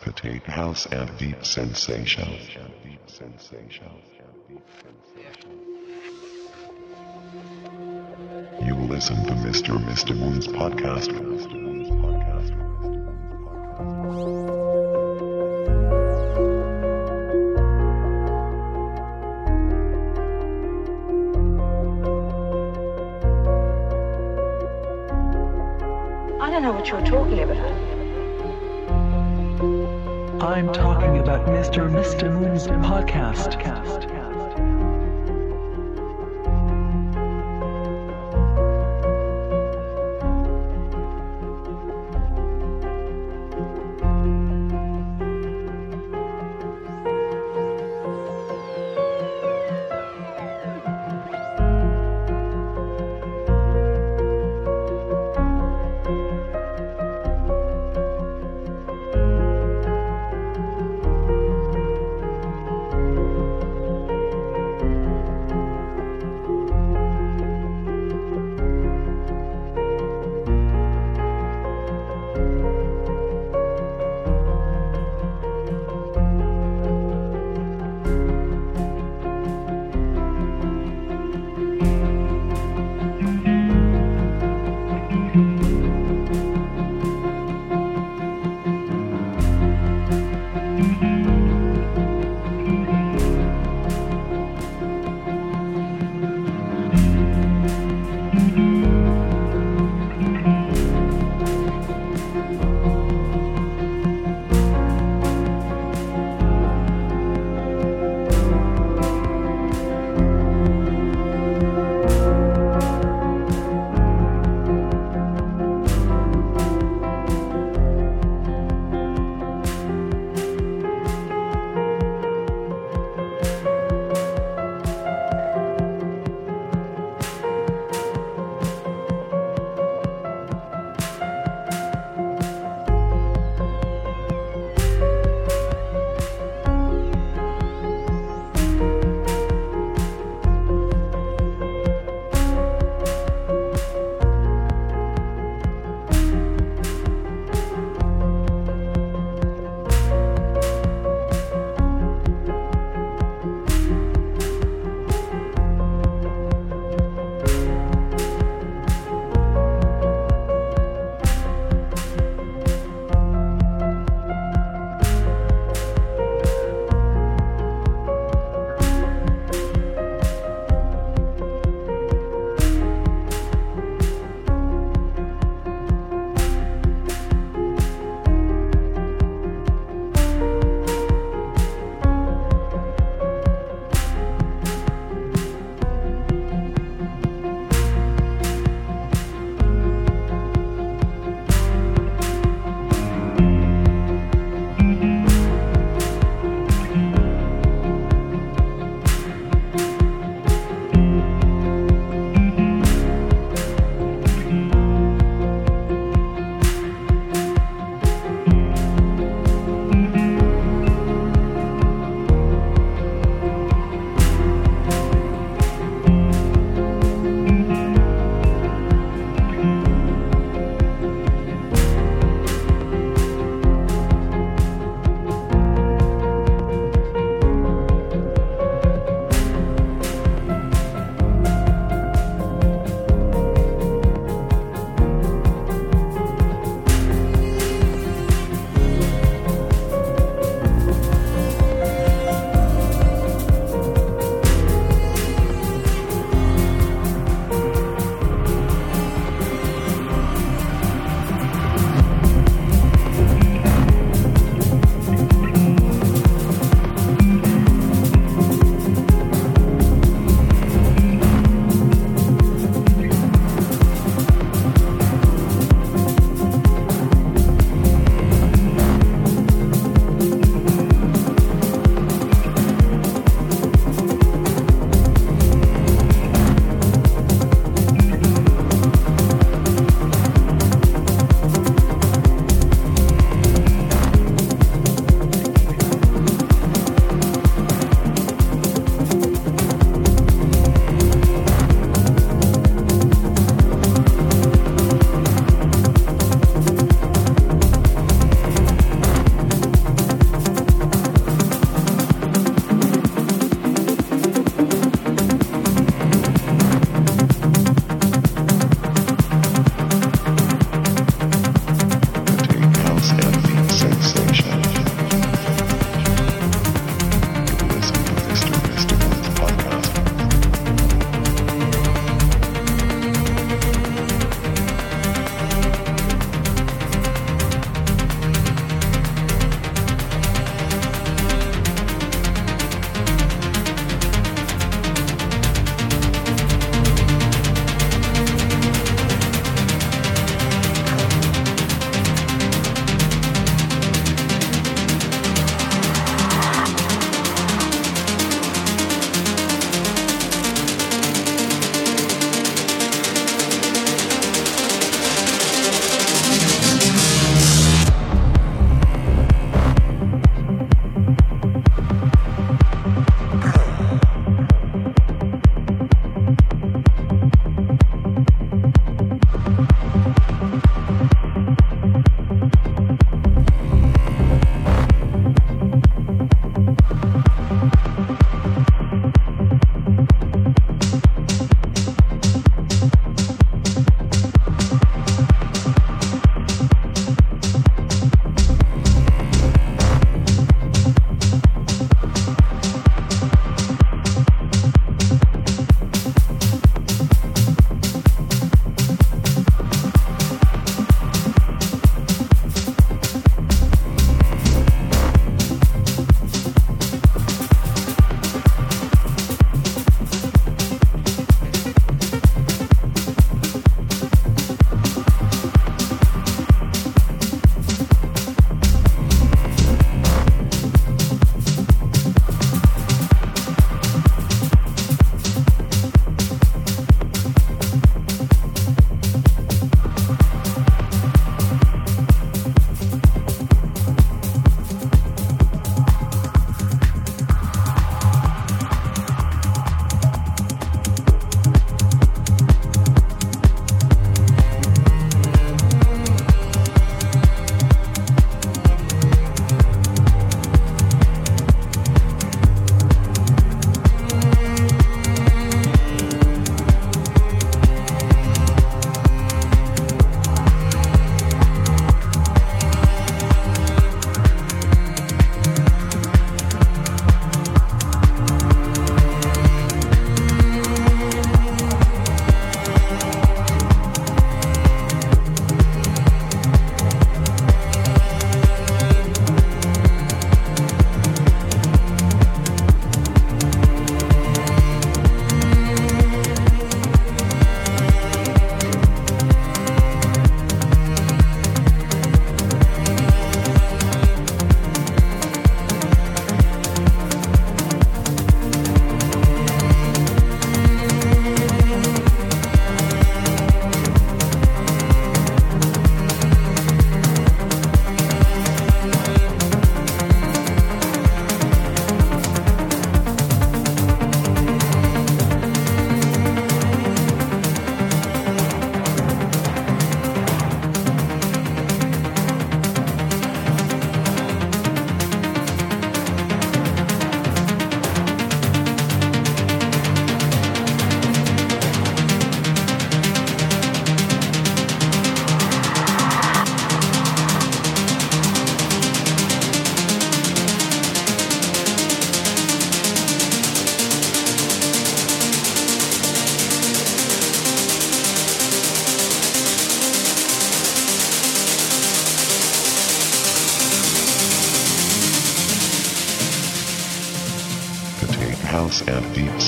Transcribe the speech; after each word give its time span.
Potat'House 0.00 0.86
and 0.86 1.18
Deep 1.18 1.44
Sensation. 1.44 2.26
You 8.64 8.74
listen 8.76 9.16
to 9.26 9.32
Mr. 9.34 9.76
Mr. 9.84 10.16
Moon's 10.16 10.46
podcast. 10.46 11.10
I 26.40 26.50
don't 26.50 26.62
know 26.62 26.72
what 26.72 26.88
you're 26.88 27.02
talking 27.02 27.40
about. 27.40 27.89
I'm 30.42 30.72
talking 30.72 31.18
about 31.18 31.46
Mr. 31.48 31.90
Mr. 31.90 32.32
Moon's 32.32 32.66
podcast. 32.66 33.62
house 33.62 34.19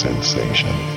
sensation. 0.02 0.91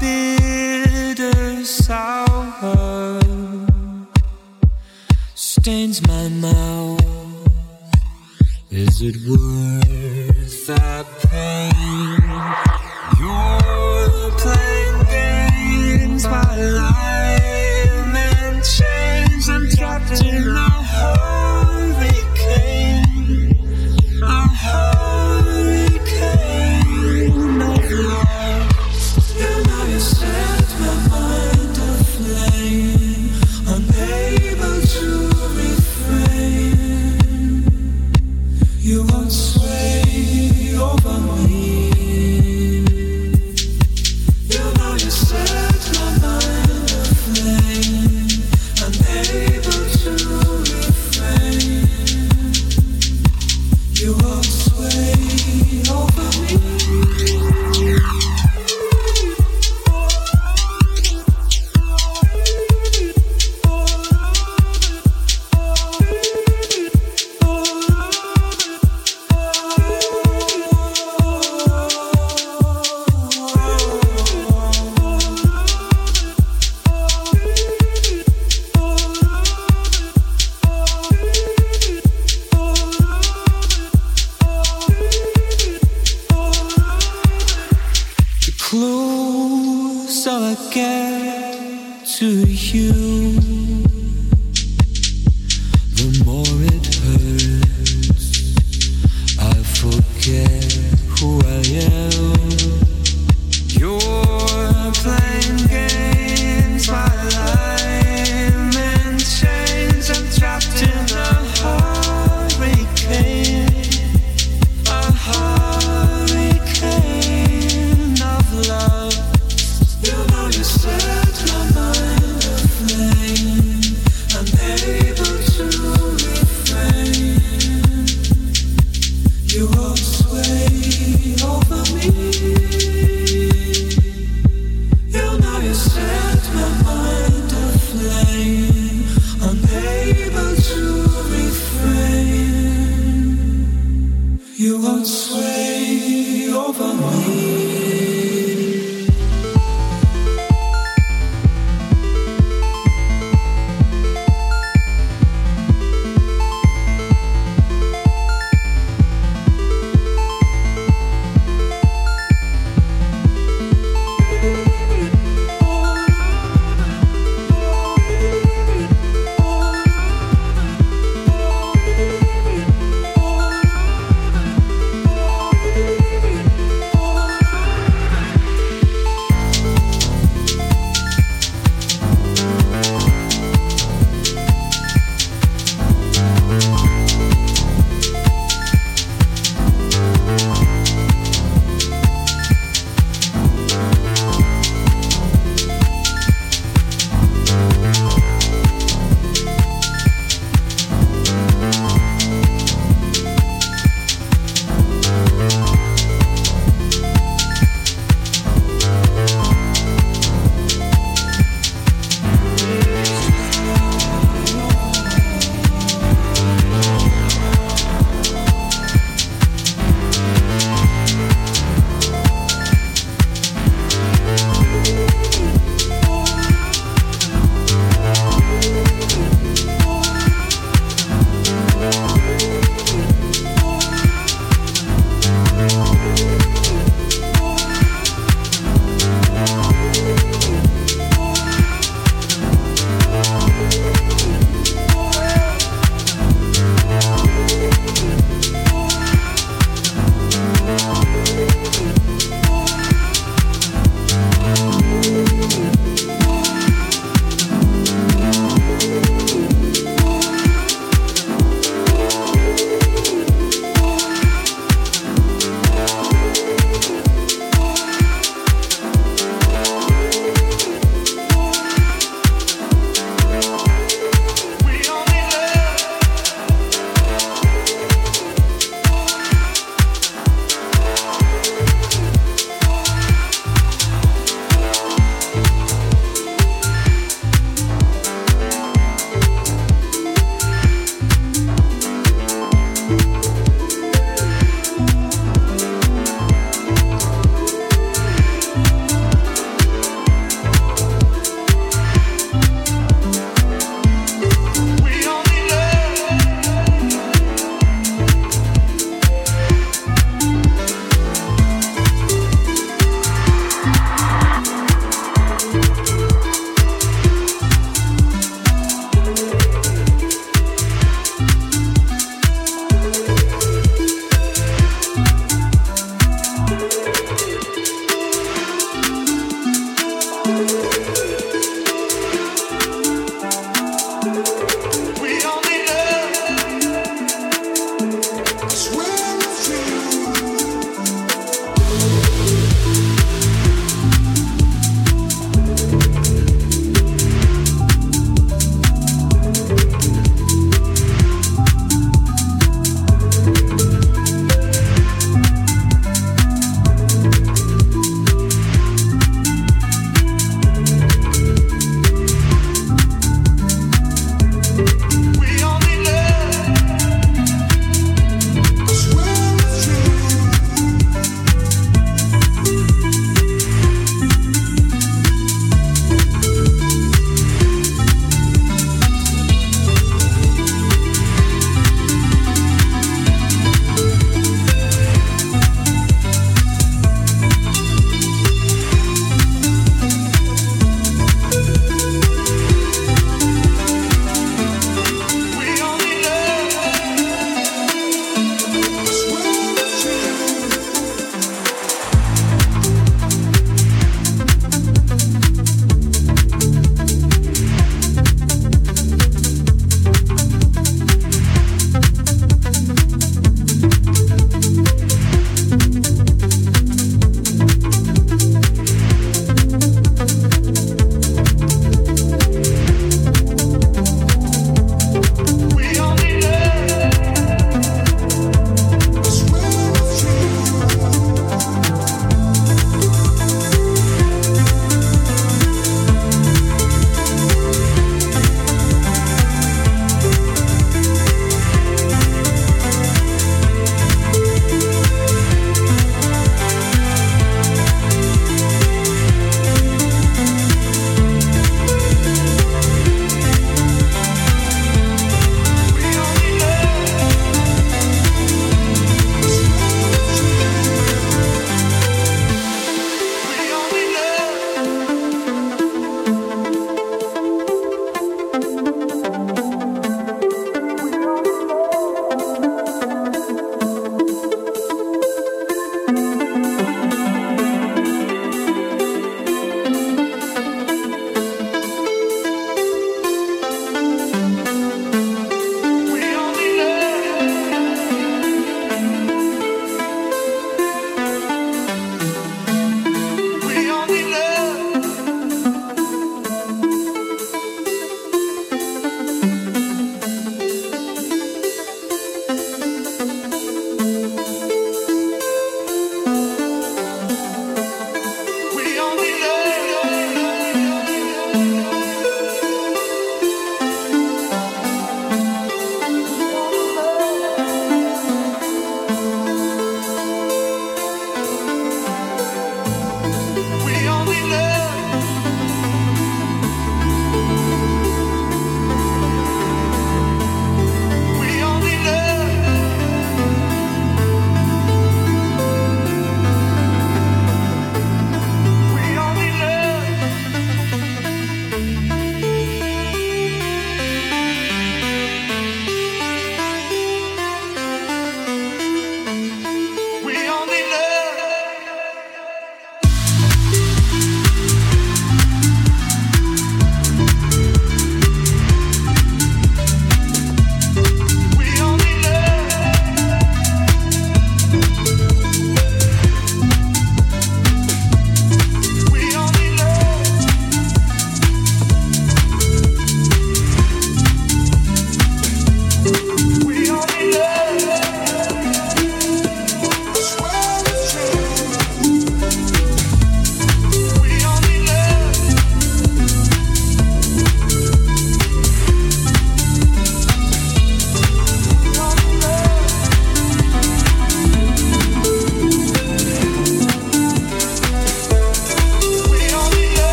bitter 0.00 1.64
sour 1.64 3.20
stains 5.34 6.00
my 6.08 6.28
mouth. 6.28 7.00
Is 8.70 9.02
it 9.02 9.16
worth 9.28 10.66
that 10.68 11.06
pain? 11.28 12.22
You're 13.20 14.30
playing 14.42 14.98
games, 15.14 16.24
my 16.24 16.56
life. 16.56 17.29